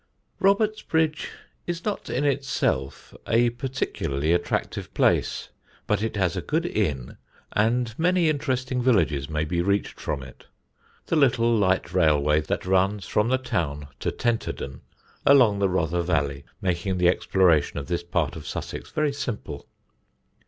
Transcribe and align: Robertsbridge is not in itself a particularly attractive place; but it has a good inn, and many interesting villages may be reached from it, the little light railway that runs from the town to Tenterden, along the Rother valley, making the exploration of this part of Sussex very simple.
Robertsbridge 0.39 1.27
is 1.67 1.85
not 1.85 2.09
in 2.09 2.25
itself 2.25 3.13
a 3.27 3.51
particularly 3.51 4.33
attractive 4.33 4.91
place; 4.95 5.49
but 5.85 6.01
it 6.01 6.15
has 6.15 6.35
a 6.35 6.41
good 6.41 6.65
inn, 6.65 7.17
and 7.53 7.93
many 7.99 8.27
interesting 8.27 8.81
villages 8.81 9.29
may 9.29 9.45
be 9.45 9.61
reached 9.61 9.99
from 9.99 10.23
it, 10.23 10.47
the 11.05 11.15
little 11.15 11.55
light 11.55 11.93
railway 11.93 12.41
that 12.41 12.65
runs 12.65 13.05
from 13.05 13.29
the 13.29 13.37
town 13.37 13.89
to 13.99 14.09
Tenterden, 14.11 14.81
along 15.23 15.59
the 15.59 15.69
Rother 15.69 16.01
valley, 16.01 16.45
making 16.63 16.97
the 16.97 17.07
exploration 17.07 17.77
of 17.77 17.85
this 17.87 18.01
part 18.01 18.35
of 18.35 18.47
Sussex 18.47 18.89
very 18.89 19.13
simple. 19.13 19.67